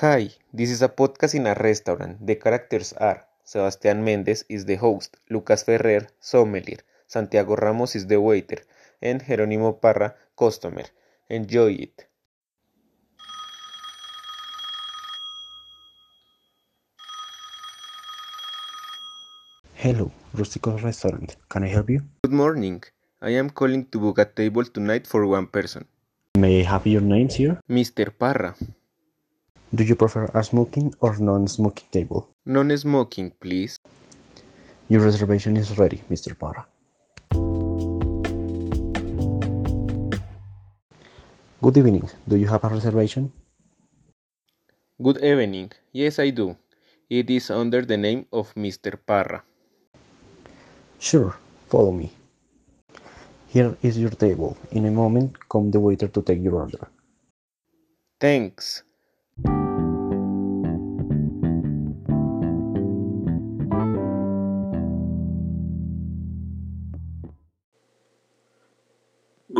Hi, 0.00 0.30
this 0.52 0.70
is 0.70 0.80
a 0.82 0.88
podcast 0.88 1.34
in 1.34 1.48
a 1.48 1.54
restaurant. 1.54 2.24
The 2.24 2.38
characters 2.38 2.92
are 2.92 3.26
Sebastián 3.42 4.04
Méndez 4.04 4.44
is 4.48 4.64
the 4.64 4.76
host, 4.76 5.16
Lucas 5.28 5.64
Ferrer, 5.64 6.06
sommelier, 6.20 6.84
Santiago 7.08 7.56
Ramos 7.56 7.96
is 7.96 8.06
the 8.06 8.20
waiter, 8.20 8.62
and 9.02 9.20
Jerónimo 9.20 9.80
Parra, 9.80 10.14
customer. 10.38 10.84
Enjoy 11.28 11.72
it. 11.72 12.06
Hello, 19.74 20.12
Rustico 20.32 20.80
Restaurant. 20.80 21.34
Can 21.48 21.64
I 21.64 21.74
help 21.74 21.90
you? 21.90 22.02
Good 22.22 22.34
morning. 22.34 22.84
I 23.20 23.30
am 23.30 23.50
calling 23.50 23.86
to 23.86 23.98
book 23.98 24.18
a 24.18 24.26
table 24.26 24.62
tonight 24.62 25.08
for 25.08 25.26
one 25.26 25.48
person. 25.48 25.88
May 26.38 26.60
I 26.60 26.62
have 26.62 26.86
your 26.86 27.02
name, 27.02 27.30
sir? 27.30 27.58
Mr. 27.68 28.16
Parra. 28.16 28.54
Do 29.74 29.84
you 29.84 29.96
prefer 29.96 30.24
a 30.32 30.42
smoking 30.42 30.94
or 31.00 31.18
non-smoking 31.18 31.88
table? 31.92 32.28
Non-smoking, 32.46 33.32
please. 33.38 33.78
Your 34.88 35.02
reservation 35.02 35.58
is 35.58 35.76
ready, 35.76 36.00
Mr. 36.08 36.32
Parra. 36.32 36.64
Good 41.60 41.76
evening. 41.76 42.08
Do 42.26 42.36
you 42.36 42.46
have 42.48 42.64
a 42.64 42.68
reservation? 42.68 43.30
Good 45.02 45.22
evening. 45.22 45.72
Yes, 45.92 46.18
I 46.18 46.30
do. 46.30 46.56
It 47.10 47.28
is 47.28 47.50
under 47.50 47.84
the 47.84 47.98
name 47.98 48.24
of 48.32 48.54
Mr. 48.54 48.96
Parra. 48.96 49.42
Sure, 50.98 51.36
follow 51.68 51.92
me. 51.92 52.10
Here 53.48 53.76
is 53.82 53.98
your 53.98 54.16
table. 54.16 54.56
In 54.72 54.86
a 54.86 54.90
moment, 54.90 55.36
come 55.48 55.70
the 55.70 55.80
waiter 55.80 56.08
to 56.08 56.22
take 56.22 56.42
your 56.42 56.54
order. 56.54 56.88
Thanks. 58.18 58.82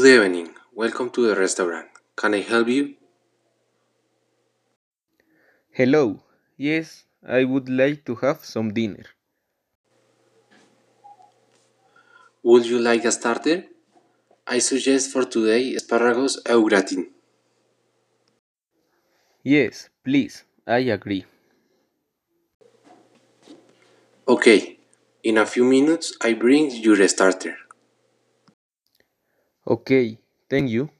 Good 0.00 0.24
evening. 0.24 0.48
Welcome 0.72 1.10
to 1.10 1.26
the 1.26 1.36
restaurant. 1.36 1.88
Can 2.16 2.32
I 2.32 2.40
help 2.40 2.68
you? 2.68 2.94
Hello. 5.72 6.22
Yes, 6.56 7.04
I 7.28 7.44
would 7.44 7.68
like 7.68 8.06
to 8.06 8.14
have 8.14 8.42
some 8.42 8.72
dinner. 8.72 9.04
Would 12.42 12.64
you 12.64 12.78
like 12.78 13.04
a 13.04 13.12
starter? 13.12 13.66
I 14.46 14.60
suggest 14.60 15.12
for 15.12 15.24
today 15.24 15.74
asparagus 15.74 16.40
au 16.48 16.64
gratin. 16.64 17.10
Yes, 19.42 19.90
please. 20.02 20.44
I 20.66 20.78
agree. 20.96 21.26
Okay. 24.26 24.78
In 25.22 25.36
a 25.36 25.44
few 25.44 25.64
minutes, 25.64 26.16
I 26.22 26.32
bring 26.32 26.70
you 26.70 26.94
your 26.94 27.06
starter. 27.06 27.58
Okay, 29.70 30.18
thank 30.50 30.68
you. 30.68 30.90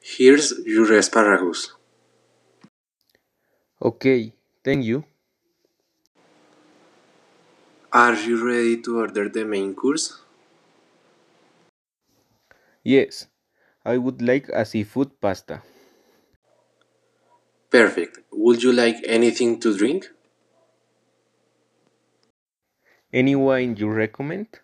Here's 0.00 0.54
your 0.64 0.90
asparagus. 0.96 1.72
Okay, 3.80 4.34
thank 4.62 4.84
you. 4.84 5.04
Are 7.92 8.14
you 8.14 8.46
ready 8.46 8.80
to 8.82 9.00
order 9.00 9.28
the 9.28 9.44
main 9.44 9.74
course? 9.74 10.20
Yes, 12.84 13.26
I 13.84 13.98
would 13.98 14.22
like 14.22 14.48
a 14.48 14.64
seafood 14.64 15.20
pasta. 15.20 15.62
Perfect. 17.70 18.18
Would 18.32 18.64
you 18.64 18.72
like 18.72 18.96
anything 19.04 19.60
to 19.60 19.76
drink? 19.76 20.08
Any 23.12 23.34
wine 23.34 23.74
you 23.76 23.88
recommend? 23.90 24.60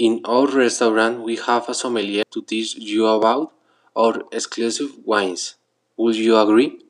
In 0.00 0.22
our 0.24 0.48
restaurant, 0.48 1.22
we 1.22 1.36
have 1.36 1.68
a 1.68 1.74
sommelier 1.74 2.24
to 2.32 2.42
teach 2.42 2.74
you 2.76 3.06
about 3.06 3.52
our 3.94 4.24
exclusive 4.32 4.90
wines. 5.04 5.54
Would 5.96 6.16
you 6.16 6.36
agree? 6.36 6.80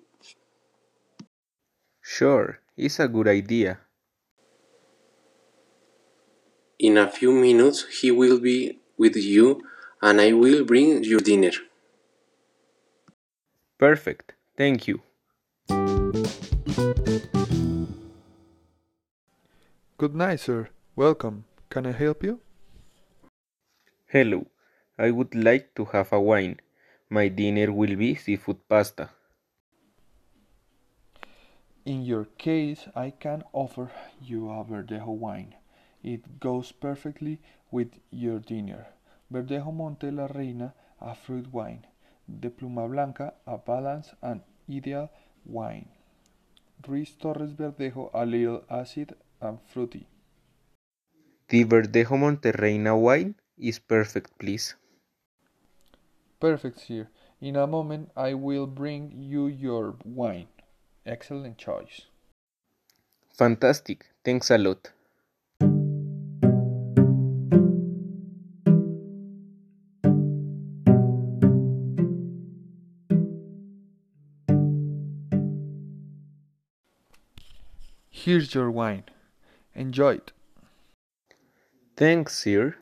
Sure, 2.02 2.58
it's 2.76 2.98
a 2.98 3.06
good 3.06 3.28
idea. 3.28 3.78
In 6.80 6.96
a 6.98 7.08
few 7.08 7.30
minutes, 7.30 7.84
he 8.00 8.10
will 8.10 8.40
be 8.40 8.80
with 8.96 9.14
you 9.14 9.62
and 10.02 10.20
I 10.20 10.32
will 10.32 10.64
bring 10.64 11.04
your 11.04 11.20
dinner. 11.20 11.52
Perfect, 13.78 14.34
thank 14.56 14.88
you. 14.88 15.02
Good 19.96 20.14
night, 20.14 20.40
sir. 20.40 20.68
Welcome. 20.96 21.44
Can 21.70 21.86
I 21.86 21.92
help 21.92 22.24
you? 22.24 22.40
Hello, 24.06 24.46
I 24.98 25.12
would 25.12 25.32
like 25.32 25.76
to 25.76 25.84
have 25.86 26.12
a 26.12 26.20
wine. 26.20 26.58
My 27.08 27.28
dinner 27.28 27.70
will 27.70 27.94
be 27.94 28.16
seafood 28.16 28.68
pasta. 28.68 29.10
In 31.84 32.02
your 32.02 32.24
case, 32.36 32.88
I 32.96 33.10
can 33.10 33.44
offer 33.52 33.92
you 34.20 34.50
a 34.50 34.64
Verdejo 34.64 35.14
wine. 35.14 35.54
It 36.02 36.40
goes 36.40 36.72
perfectly 36.72 37.40
with 37.70 37.92
your 38.10 38.40
dinner. 38.40 38.86
Verdejo 39.32 39.72
Monte 39.72 40.10
la 40.10 40.26
Reina, 40.26 40.74
a 41.00 41.14
fruit 41.14 41.52
wine. 41.52 41.86
De 42.28 42.50
Pluma 42.50 42.86
Blanca, 42.88 43.34
a 43.46 43.56
balanced 43.56 44.14
and 44.22 44.42
ideal 44.70 45.10
wine. 45.46 45.88
Ruiz 46.86 47.10
Torres 47.16 47.52
Verdejo, 47.52 48.10
a 48.12 48.24
little 48.24 48.64
acid 48.70 49.16
and 49.40 49.58
fruity. 49.66 50.06
The 51.48 51.64
Verdejo 51.64 52.16
Monterreina 52.16 53.00
wine 53.00 53.34
is 53.56 53.78
perfect, 53.78 54.38
please. 54.38 54.74
Perfect, 56.38 56.78
sir. 56.80 57.08
In 57.40 57.56
a 57.56 57.66
moment, 57.66 58.10
I 58.16 58.34
will 58.34 58.66
bring 58.66 59.12
you 59.16 59.46
your 59.46 59.96
wine. 60.04 60.48
Excellent 61.06 61.56
choice. 61.56 62.02
Fantastic, 63.32 64.06
thanks 64.24 64.50
a 64.50 64.58
lot. 64.58 64.92
Here's 78.28 78.54
your 78.54 78.70
wine. 78.70 79.04
Enjoy 79.74 80.16
it. 80.16 80.32
Thanks, 81.96 82.36
sir. 82.36 82.76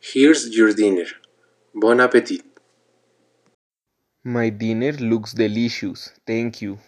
Here's 0.00 0.48
your 0.56 0.72
dinner. 0.72 1.06
Bon 1.74 1.98
appetit. 1.98 2.44
My 4.22 4.50
dinner 4.50 4.92
looks 4.92 5.32
delicious, 5.32 6.12
thank 6.24 6.62
you. 6.62 6.78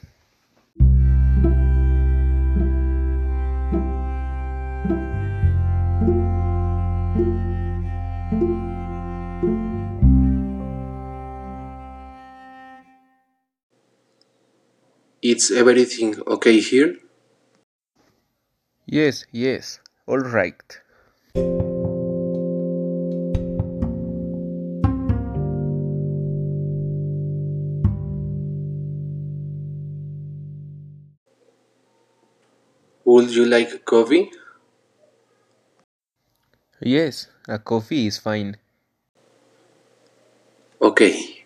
Is 15.22 15.50
everything 15.50 16.20
okay 16.26 16.60
here? 16.60 16.96
Yes, 18.84 19.24
yes, 19.32 19.80
all 20.06 20.18
right. 20.18 20.80
Would 33.04 33.34
you 33.34 33.44
like 33.44 33.84
coffee? 33.84 34.30
Yes, 36.82 37.28
a 37.48 37.58
coffee 37.58 38.06
is 38.06 38.18
fine. 38.18 38.58
Okay. 40.80 41.39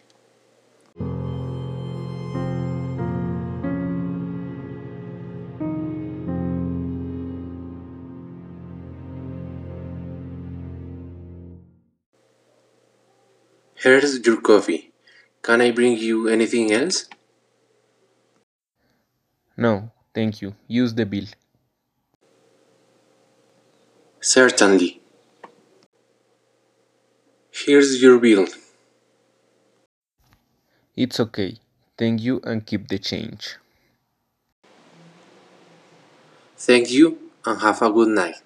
Here's 13.85 14.27
your 14.27 14.41
coffee. 14.41 14.93
Can 15.43 15.61
I 15.61 15.71
bring 15.71 15.99
you 15.99 16.27
anything 16.27 16.73
else? 16.73 17.05
No, 19.59 19.91
thank 20.15 20.41
you. 20.41 20.55
Use 20.67 20.95
the 20.95 21.05
bill. 21.05 21.27
Certainly. 24.23 25.03
Here's 27.53 28.01
your 28.03 28.19
bill. 28.19 28.47
It's 30.97 31.21
okay. 31.21 31.59
Thank 31.99 32.23
you 32.23 32.41
and 32.43 32.65
keep 32.65 32.89
the 32.89 32.99
change. 32.99 33.57
Thank 36.57 36.91
you 36.91 37.19
and 37.45 37.61
have 37.61 37.83
a 37.83 37.91
good 37.91 38.09
night. 38.09 38.44